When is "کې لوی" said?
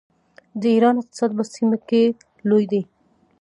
1.87-2.63